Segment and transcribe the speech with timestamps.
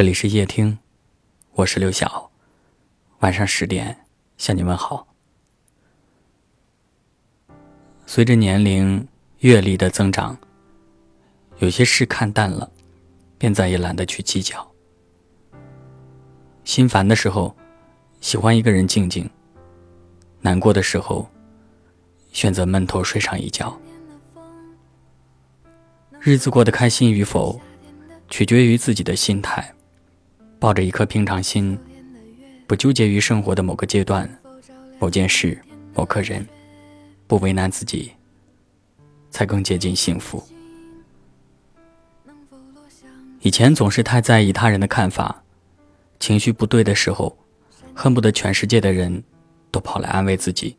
[0.00, 0.78] 这里是夜听，
[1.52, 2.30] 我是刘晓。
[3.18, 4.06] 晚上十点
[4.38, 5.06] 向你问好。
[8.06, 9.06] 随着年龄、
[9.40, 10.38] 阅历的增长，
[11.58, 12.72] 有些事看淡了，
[13.36, 14.66] 便再也懒得去计较。
[16.64, 17.54] 心烦的时候，
[18.22, 19.26] 喜欢一个人静静；
[20.40, 21.28] 难过的时候，
[22.32, 23.78] 选择闷头睡上一觉。
[26.18, 27.60] 日子过得开心与否，
[28.30, 29.74] 取决于自己的心态。
[30.60, 31.76] 抱着一颗平常心，
[32.66, 34.30] 不纠结于生活的某个阶段、
[34.98, 35.58] 某件事、
[35.94, 36.46] 某个人，
[37.26, 38.12] 不为难自己，
[39.30, 40.46] 才更接近幸福。
[43.40, 45.42] 以前总是太在意他人的看法，
[46.18, 47.34] 情绪不对的时候，
[47.94, 49.24] 恨不得全世界的人
[49.70, 50.76] 都跑来安慰自己。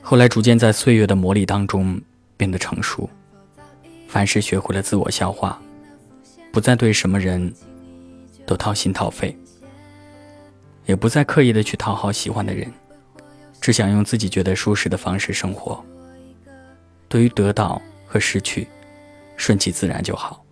[0.00, 2.00] 后来逐渐在岁月的磨砺当中
[2.36, 3.10] 变得成熟。
[4.06, 5.60] 凡事学会了自我消化，
[6.52, 7.52] 不再对什么人
[8.50, 9.38] 都掏心掏肺，
[10.84, 12.68] 也不再刻意的去讨好喜欢的人，
[13.60, 15.80] 只想用自己觉得舒适的方式生活。
[17.08, 18.66] 对于得到和失去，
[19.36, 20.44] 顺其自然就好。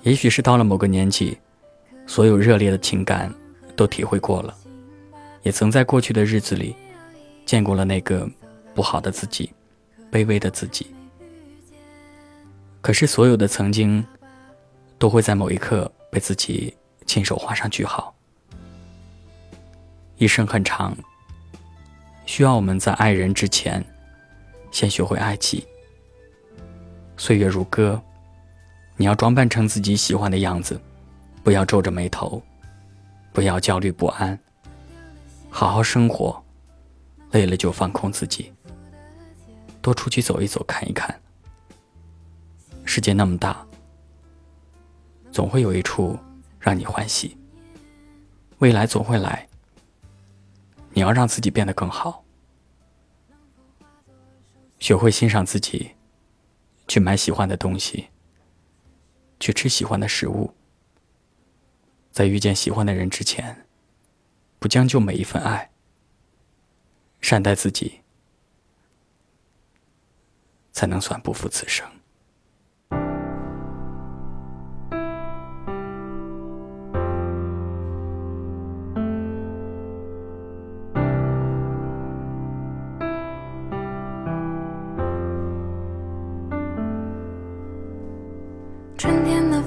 [0.00, 1.36] 也许是到了某个年纪，
[2.06, 3.30] 所有热烈的情感
[3.76, 4.56] 都体会过了，
[5.42, 6.74] 也曾在过去的日子里
[7.44, 8.26] 见过了那个
[8.74, 9.52] 不好的自己。
[10.10, 10.86] 卑微的自己，
[12.80, 14.02] 可是所有的曾经，
[15.02, 16.72] 都会在某一刻被自己
[17.06, 18.14] 亲手画上句号。
[20.16, 20.96] 一生很长，
[22.24, 23.84] 需要我们在爱人之前，
[24.70, 25.66] 先学会爱己。
[27.16, 28.00] 岁月如歌，
[28.96, 30.80] 你要装扮成自己喜欢的样子，
[31.42, 32.40] 不要皱着眉头，
[33.32, 34.38] 不要焦虑不安，
[35.50, 36.40] 好好生活，
[37.32, 38.52] 累了就放空自己。
[39.80, 41.12] 多出去走一走，看一看。
[42.84, 43.66] 世界那么大，
[45.32, 46.18] 总会有一处
[46.60, 47.36] 让你欢喜。
[48.58, 49.48] 未来总会来，
[50.90, 52.22] 你要让自己变得更好，
[54.78, 55.92] 学会欣赏自己，
[56.86, 58.08] 去买喜欢的东西，
[59.40, 60.54] 去吃喜欢的食物。
[62.10, 63.66] 在遇见喜欢的人之前，
[64.58, 65.70] 不将就每一份爱，
[67.20, 68.00] 善待自己。
[70.74, 71.86] 才能算不负此生。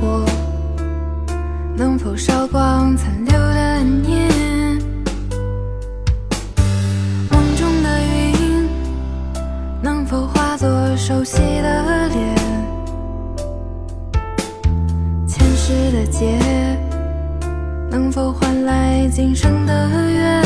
[0.00, 0.24] 火，
[1.76, 4.28] 能否烧光残留的念？
[7.30, 8.68] 梦中的云，
[9.82, 12.36] 能否化作熟悉的脸？
[15.26, 16.38] 前世的劫，
[17.90, 20.45] 能否换来今生的缘？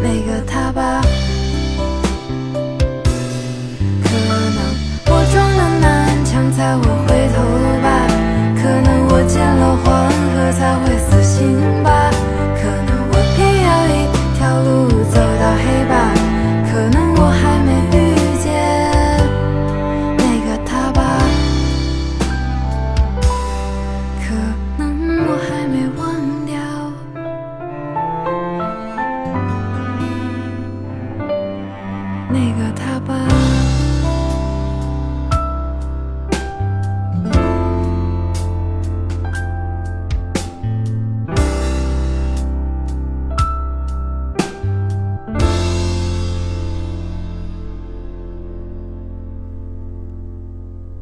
[0.00, 1.23] 那个他吧。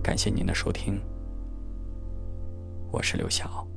[0.03, 1.01] 感谢您的收听。
[2.91, 3.72] 我是刘晓。